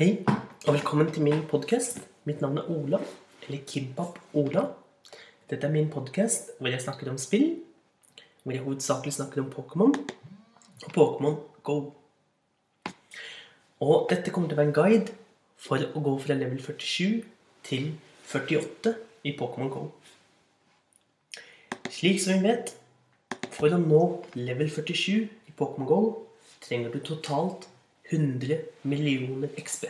[0.00, 0.24] Hei,
[0.64, 1.98] og velkommen til min podkast.
[2.24, 2.98] Mitt navn er Ola,
[3.44, 4.62] eller Kimpap Ola.
[5.50, 7.58] Dette er min podkast hvor jeg snakker om spill.
[8.40, 9.92] Hvor jeg hovedsakelig snakker om Pokémon
[10.86, 11.74] og Pokémon Go.
[13.84, 15.12] Og dette kommer til å være en guide
[15.60, 17.20] for å gå fra level 47
[17.68, 17.90] til
[18.30, 18.94] 48
[19.28, 19.82] i Pokémon Go.
[21.90, 22.72] Slik som vi vet,
[23.52, 24.00] for å nå
[24.48, 26.00] level 47 i Pokémon Go
[26.64, 27.68] trenger du totalt
[28.10, 29.86] 100 millioner XP.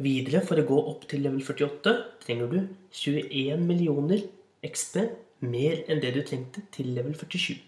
[0.00, 2.60] Videre, for å gå opp til level 48, trenger du
[2.96, 4.22] 21 millioner
[4.64, 5.02] XP
[5.44, 7.58] mer enn det du trengte til level 47.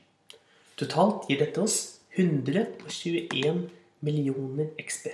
[0.80, 1.79] Totalt gir dette oss
[2.16, 3.66] 121
[4.05, 5.11] millioner XP.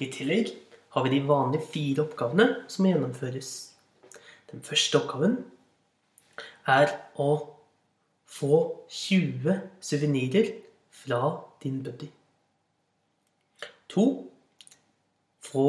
[0.00, 0.52] I tillegg
[0.92, 3.50] har vi de vanlige fire oppgavene som gjennomføres.
[4.52, 5.38] Den første oppgaven
[6.68, 7.30] er å
[8.28, 10.52] få 20 suvenirer
[11.02, 11.22] fra
[11.64, 12.08] din buddy.
[13.92, 14.04] To.
[15.42, 15.64] Få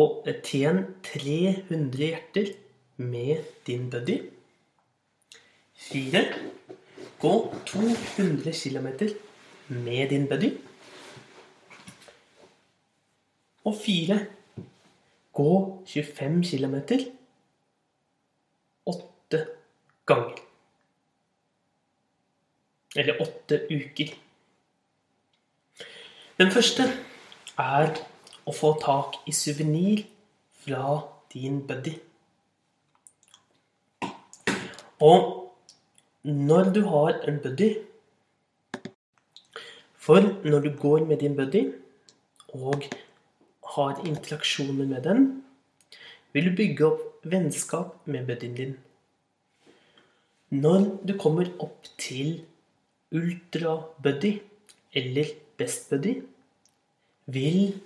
[0.46, 2.54] tjen 300 hjerter
[2.96, 4.20] med din buddy.
[5.76, 6.24] Fire.
[7.20, 7.34] Gå
[7.66, 8.88] 200 km
[9.68, 10.54] med din buddy.
[13.64, 14.20] Og fire.
[15.34, 16.76] Gå 25 km
[18.86, 19.48] åtte
[20.06, 20.40] ganger.
[22.96, 24.16] Eller åtte uker.
[26.38, 26.84] Den første
[27.58, 28.13] er
[28.46, 30.06] å få tak i suvenir
[30.64, 31.00] fra
[31.34, 31.96] din buddy.
[35.04, 35.30] Og
[36.24, 37.74] når du har en buddy
[40.04, 41.62] For når du går med din buddy
[42.52, 42.84] og
[43.76, 45.22] har interaksjoner med den,
[46.34, 48.74] vil du bygge opp vennskap med buddyen din.
[50.52, 52.44] Når du kommer opp til
[53.16, 54.34] ultra-buddy
[54.94, 56.18] eller best-buddy,
[57.26, 57.80] vil,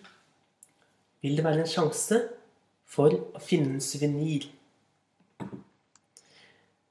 [1.21, 2.19] vil det være en sjanse
[2.87, 4.47] for å finne en suvenir.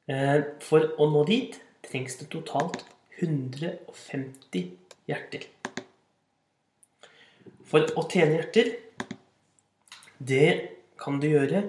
[0.06, 1.56] Eh, For å nå dit
[1.86, 2.84] trengs det totalt
[3.18, 4.70] 150
[5.08, 5.46] hjerter.
[7.66, 8.76] For å tjene hjerter,
[10.18, 10.50] det
[11.00, 11.64] kan du gjøre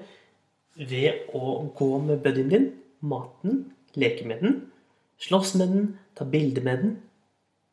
[0.77, 2.67] ved å gå med buddyen din,
[3.01, 3.63] maten,
[3.97, 4.59] leke med den,
[5.21, 5.87] slåss med den,
[6.17, 6.93] ta bilder med den,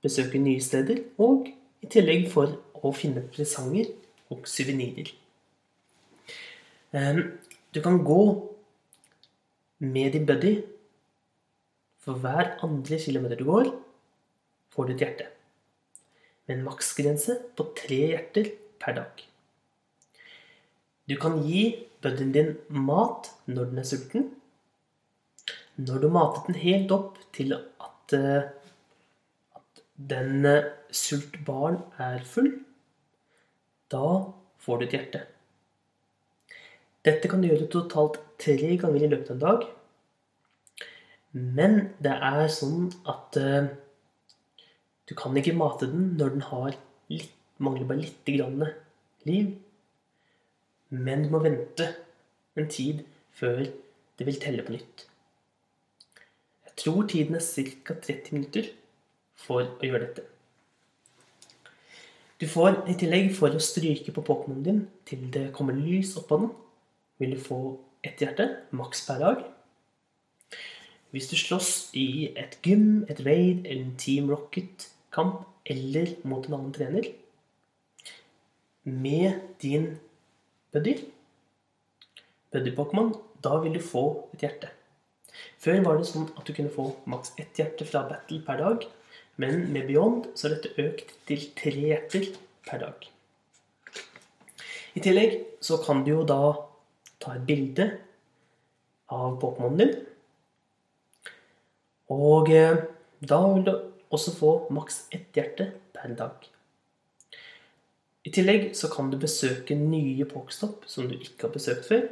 [0.04, 1.50] besøke nye steder, og
[1.84, 3.90] i tillegg for å finne presanger
[4.34, 5.14] og suvenirer.
[6.94, 7.24] Eh,
[7.74, 8.20] Du kan gå
[9.80, 10.62] med din buddy.
[11.98, 13.70] For hver andre kilometer du går,
[14.70, 15.26] får du et hjerte.
[16.46, 19.24] Med en maksgrense på tre hjerter per dag.
[21.08, 21.64] Du kan gi
[22.04, 24.28] buddyen din mat når den er sulten.
[25.76, 28.44] Når du matet den helt opp til at, eh,
[29.56, 30.46] at den
[30.92, 32.52] sult barn er full,
[33.94, 34.10] da
[34.64, 35.22] får du et hjerte.
[37.04, 39.64] Dette kan du gjøre totalt tre ganger i løpet av en dag.
[41.34, 43.66] Men det er sånn at uh,
[45.04, 46.76] du kan ikke mate den når den har
[47.12, 48.62] litt, mangler bare litt grann
[49.28, 49.50] liv.
[50.94, 51.90] Men du må vente
[52.56, 53.02] en tid
[53.34, 55.08] før det vil telle på nytt.
[56.64, 57.98] Jeg tror tiden er ca.
[57.98, 58.70] 30 minutter
[59.38, 60.33] for å gjøre dette.
[62.40, 66.40] Du får i tillegg, for å stryke på Pokémonen din til det kommer lys oppå
[66.42, 66.54] den,
[67.22, 67.58] vil du få
[68.04, 69.44] ett hjerte, maks per dag.
[71.14, 76.56] Hvis du slåss i et gym, et raid eller en Team Rocket-kamp eller mot en
[76.58, 77.06] annen trener
[78.84, 79.94] med din
[80.74, 80.96] buddy,
[82.52, 83.14] buddy-Pokémon,
[83.46, 84.72] da vil du få et hjerte.
[85.62, 88.84] Før var det sånn at du kunne få maks ett hjerte fra battle per dag,
[89.36, 92.30] men med Beyond så er dette økt til tre hjerter
[92.66, 93.06] per dag.
[94.94, 96.54] I tillegg så kan du jo da
[97.22, 97.88] ta et bilde
[99.10, 99.94] av Pokémonen din.
[102.14, 102.84] Og eh,
[103.24, 103.72] da vil du
[104.14, 106.44] også få maks ett hjerte per dag.
[108.24, 112.06] I tillegg så kan du besøke nye Pokestopp som du ikke har besøkt før.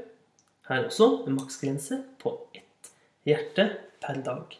[0.69, 2.91] Her også en maksgrense på ett
[3.29, 3.69] hjerte
[4.03, 4.59] per dag.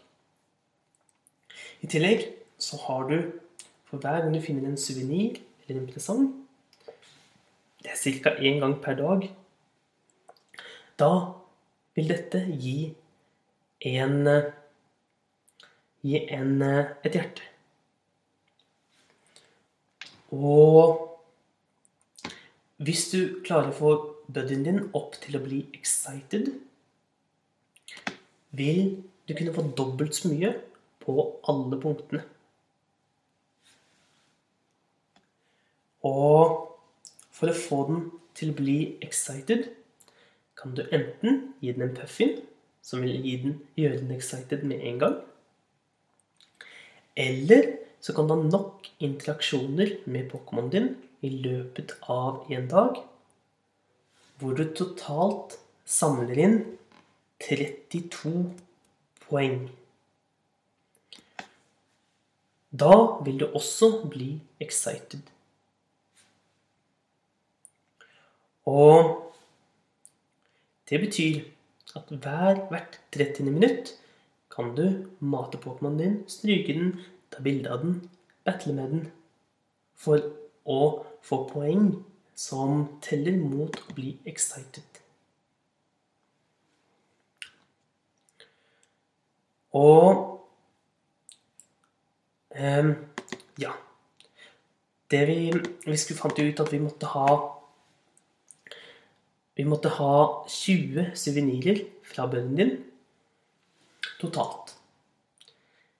[1.83, 2.25] I tillegg
[2.63, 3.17] så har du
[3.89, 6.25] for hver gang du finner en suvenir eller en presang
[7.83, 8.31] Det er ca.
[8.39, 9.25] én gang per dag.
[10.99, 11.35] Da
[11.97, 12.95] vil dette gi
[13.81, 14.29] en
[16.03, 16.63] Gi en,
[17.07, 17.45] et hjerte.
[20.35, 20.99] Og
[22.83, 23.93] hvis du klarer å få
[24.27, 26.51] buddyen din opp til å bli excited,
[28.51, 28.81] vil
[29.29, 30.51] du kunne få dobbelt så mye
[31.05, 31.15] på
[31.47, 32.25] alle punktene.
[36.03, 36.69] Og
[37.33, 38.03] For å få den
[38.37, 39.71] til å bli excited,
[40.55, 42.37] kan du enten gi den en puffin,
[42.85, 45.17] som vil den, gjøre den excited med en gang.
[47.17, 50.93] Eller så kan du ha nok interaksjoner med Pokémon din
[51.25, 53.01] i løpet av en dag,
[54.39, 55.57] hvor du totalt
[55.89, 56.57] samler inn
[57.43, 58.53] 32
[59.27, 59.65] poeng.
[62.71, 62.95] Da
[63.25, 65.32] vil du også bli excited.
[68.69, 69.35] Og
[70.91, 71.41] det betyr
[71.97, 73.51] at hver hvert 30.
[73.51, 73.99] minutt
[74.55, 77.01] kan du mate Pokémonen din, stryke den,
[77.31, 78.11] ta bilde av den,
[78.45, 79.07] battle med den,
[79.95, 80.21] for
[80.65, 82.05] å få poeng
[82.35, 85.01] som teller mot å bli excited.
[89.73, 90.45] Og
[92.61, 92.93] um,
[93.59, 93.73] ja.
[95.11, 95.39] Det vi,
[95.87, 97.29] vi fant ut at vi måtte ha
[99.63, 100.15] Vi måtte ha
[100.51, 102.71] 20 suvenirer fra bønnen din
[104.19, 104.73] totalt.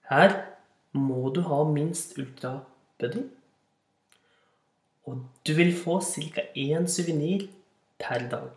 [0.09, 0.33] Her
[0.91, 3.29] må du ha minst ultrabønner.
[5.07, 6.43] Og du vil få ca.
[6.59, 7.47] én suvenir
[8.03, 8.51] per dag.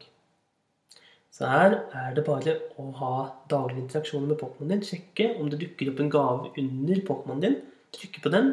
[1.30, 3.14] Så her er det bare å ha
[3.46, 4.84] daglige interaksjoner med Pokémonen din.
[4.90, 7.58] Sjekke om det dukker opp en gave under Pokémonen din.
[7.94, 8.52] Trykke på den,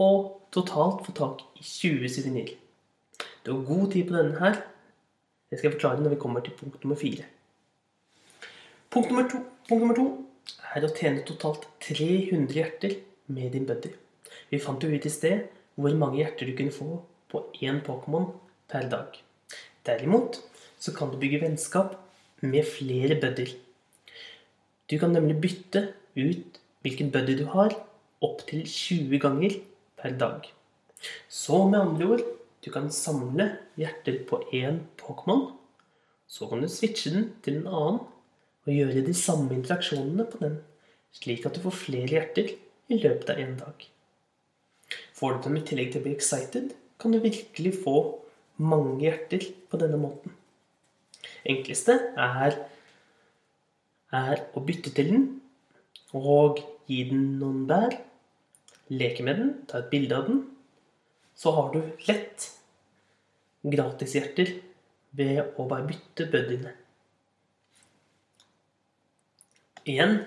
[0.00, 2.56] og totalt få tak i 20 suvenir.
[3.44, 4.62] Du har god tid på denne her.
[5.50, 7.24] Det skal jeg forklare når vi kommer til punkt nummer fire.
[8.90, 10.06] Punkt nummer to, punkt nummer to
[10.74, 12.94] er å tjene totalt 300 hjerter
[13.34, 13.90] med din buddy.
[14.50, 17.00] Vi fant jo ut i sted hvor mange hjerter du kunne få
[17.30, 18.30] på én Pokémon
[18.70, 19.18] per dag.
[19.86, 20.38] Derimot
[20.78, 21.96] så kan du bygge vennskap
[22.42, 23.52] med flere buddyer.
[24.90, 27.74] Du kan nemlig bytte ut hvilken buddy du har,
[28.22, 29.58] opptil 20 ganger
[30.00, 30.46] per dag.
[31.28, 32.24] Så med andre ord
[32.64, 33.46] du kan samle
[33.80, 35.48] hjerter på én Pokémon.
[36.30, 38.00] Så kan du switche den til en annen
[38.66, 40.58] og gjøre de samme interaksjonene på den,
[41.16, 42.52] slik at du får flere hjerter
[42.90, 43.86] i løpet av en dag.
[45.16, 47.96] Får du dem i tillegg til å bli excited, kan du virkelig få
[48.60, 50.36] mange hjerter på denne måten
[51.48, 52.56] enkleste er,
[54.12, 55.26] er å bytte til den
[56.16, 56.60] og
[56.90, 57.94] gi den noen bær.
[58.90, 60.40] Leke med den, ta et bilde av den.
[61.40, 62.50] Så har du lett
[63.64, 64.52] gratishjerter
[65.16, 66.74] ved å bare bytte buddyene.
[69.88, 70.18] Igjen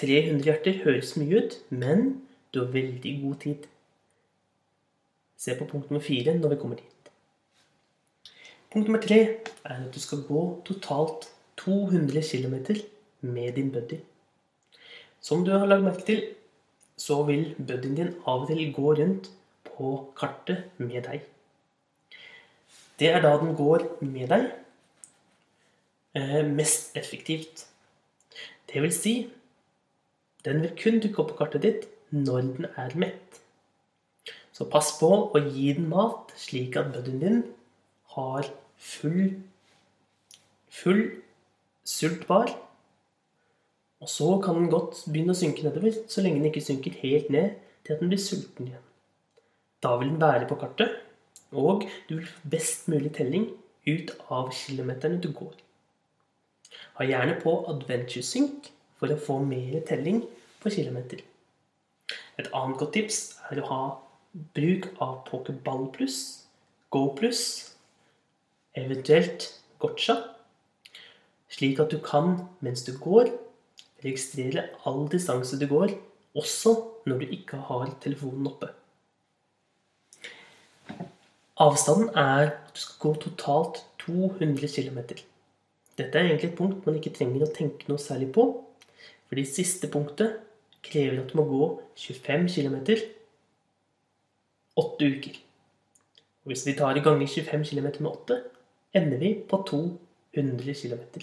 [0.00, 2.06] 300 hjerter høres mye ut, men
[2.50, 3.68] du har veldig god tid.
[5.36, 7.12] Se på punkt nummer fire når vi kommer dit.
[8.72, 11.28] Punkt nummer tre er at du skal gå totalt
[11.60, 12.56] 200 km
[13.20, 14.00] med din buddy.
[15.20, 16.24] Som du har lagt merke til,
[16.96, 19.30] så vil buddyen din av og til gå rundt
[19.76, 21.24] på kartet med deg.
[22.98, 24.50] Det er da den går med deg
[26.14, 27.66] eh, mest effektivt.
[28.70, 29.14] Det vil si,
[30.44, 33.40] den vil kun dukke opp på kartet ditt når den er mett.
[34.54, 37.40] Så pass på å gi den mat, slik at buddyen din
[38.14, 38.46] har
[38.78, 39.34] full,
[40.70, 41.02] full
[41.82, 42.52] sultbar.
[44.04, 47.30] Og så kan den godt begynne å synke nedover, så lenge den ikke synker helt
[47.34, 48.83] ned til at den blir sulten igjen.
[49.84, 50.96] Da vil den være på kartet,
[51.52, 53.50] og du vil få best mulig telling
[53.84, 55.52] ut av kilometerne du går.
[56.96, 60.22] Ha gjerne på Adventure Sync for å få mer telling
[60.62, 61.20] på kilometer.
[62.40, 63.20] Et annet godt tips
[63.50, 63.82] er å ha
[64.56, 66.46] bruk av Pokerball pluss,
[66.94, 67.74] Go pluss
[68.78, 69.48] eventuelt
[69.82, 70.14] gotcha,
[71.50, 73.32] slik at du kan, mens du går,
[74.04, 75.96] registrere all distanse du går,
[76.38, 78.70] også når du ikke har telefonen oppe.
[81.56, 84.98] Avstanden er at du skal gå totalt 200 km.
[85.98, 88.48] Dette er egentlig et punkt man ikke trenger å tenke noe særlig på,
[89.28, 90.40] for det siste punktet
[90.84, 91.68] krever at du må gå
[92.02, 92.76] 25 km
[94.82, 95.38] 8 uker.
[96.42, 98.40] Og hvis vi tar i gange 25 km med 8,
[98.98, 101.22] ender vi på 200 km.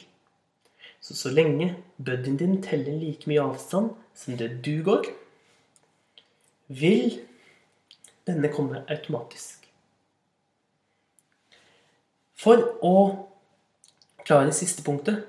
[1.02, 5.12] Så så lenge buddyen din teller like mye avstand som det du går,
[6.68, 7.20] vil
[8.28, 9.61] denne komme automatisk.
[12.42, 12.96] For å
[14.26, 15.28] klare det siste punktet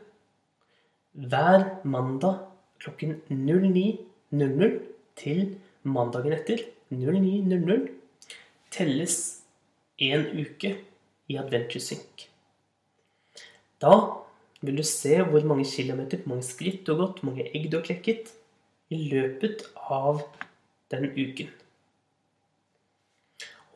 [1.12, 2.46] Hver mandag
[2.82, 4.78] klokken 09.00
[5.20, 5.42] til
[5.84, 7.84] mandagen etter 09.00
[8.72, 9.16] telles
[10.00, 10.72] én uke
[11.28, 12.26] i Adventure Sync.
[13.82, 13.94] Da
[14.62, 17.86] vil du se hvor mange kilometer, mange skritt du har gått, mange egg du har
[17.86, 18.32] klekket
[18.92, 20.22] i løpet av
[20.92, 21.50] den uken.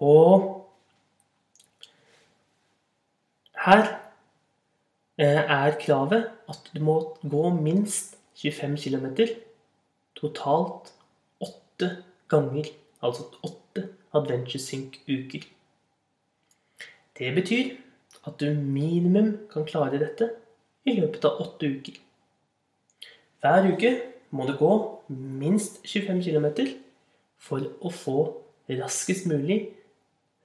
[0.00, 0.65] Og
[3.66, 3.82] Her
[5.18, 9.06] eh, er kravet at du må gå minst 25 km
[10.14, 10.92] totalt
[11.42, 11.88] åtte
[12.30, 12.70] ganger.
[13.02, 15.42] Altså åtte Adventure Sync-uker.
[17.18, 17.74] Det betyr
[18.26, 20.30] at du minimum kan klare dette
[20.86, 21.98] i løpet av åtte uker.
[23.42, 23.94] Hver uke
[24.30, 24.72] må du gå
[25.10, 26.46] minst 25 km
[27.36, 28.20] for å få
[28.70, 29.64] raskest mulig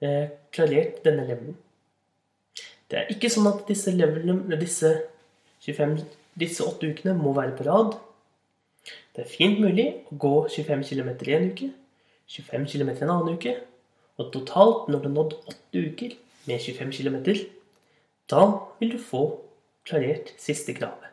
[0.02, 1.54] eh, klarert denne levelen.
[2.92, 4.90] Det er ikke sånn at disse, levelene, disse,
[5.64, 5.94] 25,
[6.36, 7.94] disse åtte ukene må være på rad.
[9.16, 11.68] Det er fint mulig å gå 25 km i en uke,
[12.34, 13.54] 25 km en annen uke,
[14.20, 16.12] og totalt, når du har nådd åtte uker
[16.50, 17.16] med 25 km,
[18.28, 18.44] da
[18.76, 19.22] vil du få
[19.88, 21.08] klarert siste kravet.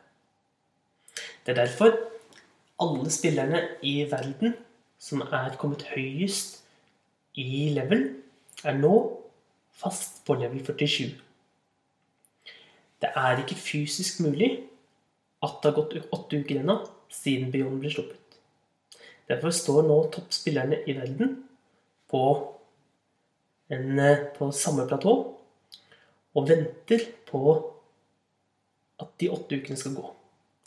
[1.45, 1.95] Det er derfor
[2.83, 4.57] alle spillerne i verden
[4.99, 6.59] som er kommet høyest
[7.39, 8.03] i level,
[8.67, 8.93] er nå
[9.79, 11.28] fast på level 47.
[12.99, 14.51] Det er ikke fysisk mulig
[15.45, 16.79] at det har gått åtte uker ennå
[17.13, 18.39] siden Beyond ble sluppet.
[19.29, 21.35] Derfor står nå toppspillerne i verden
[22.09, 22.23] på,
[23.69, 25.13] en, eh, på samme platå
[26.35, 27.41] og venter på
[28.99, 30.07] at de åtte ukene skal gå.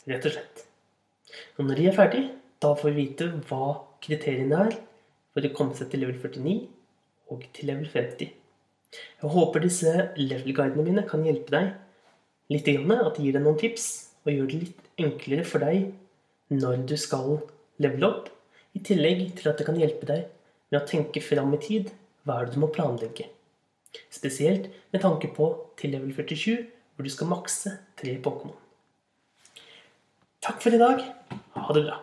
[0.09, 0.63] Rett og slett.
[1.57, 2.23] Og når de er ferdig,
[2.63, 4.77] da får vi vite hva kriteriene er
[5.33, 6.55] for å komme seg til level 49
[7.33, 8.33] og til level 50.
[8.93, 11.71] Jeg håper disse level-guidene mine kan hjelpe deg
[12.51, 12.67] litt.
[12.67, 13.87] At de gir deg noen tips
[14.23, 15.91] og gjør det litt enklere for deg
[16.53, 17.39] når du skal
[17.81, 18.29] levele opp.
[18.73, 20.27] I tillegg til at det kan hjelpe deg
[20.71, 21.91] med å tenke fram i tid
[22.23, 23.27] hva er det du må planlegge.
[24.13, 26.63] Spesielt med tanke på til level 47,
[26.95, 28.55] hvor du skal makse tre Pokémon.
[30.43, 31.03] Takk for i dag.
[31.59, 31.99] Ha det bra.